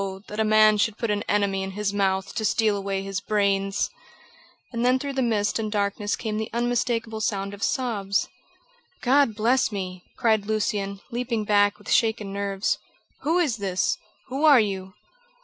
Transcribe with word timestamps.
that 0.29 0.39
a 0.39 0.43
man 0.43 0.79
should 0.79 0.97
put 0.97 1.11
an 1.11 1.21
enemy 1.29 1.61
in 1.61 1.73
his 1.77 1.93
mouth 1.93 2.33
to 2.33 2.43
steal 2.43 2.75
away 2.75 3.03
his 3.03 3.21
brains!" 3.21 3.87
And 4.73 4.83
then 4.83 4.97
through 4.97 5.13
the 5.13 5.21
mist 5.21 5.59
and 5.59 5.71
darkness 5.71 6.15
came 6.15 6.37
the 6.37 6.49
unmistakable 6.53 7.21
sound 7.21 7.53
of 7.53 7.61
sobs. 7.61 8.27
"God 9.03 9.35
bless 9.35 9.71
me!" 9.71 10.03
cried 10.17 10.47
Lucian, 10.47 11.01
leaping 11.11 11.43
back, 11.43 11.77
with 11.77 11.91
shaken 11.91 12.33
nerves. 12.33 12.79
"Who 13.19 13.37
is 13.37 13.57
this? 13.57 13.95
Who 14.29 14.43
are 14.43 14.59
you?" 14.59 14.95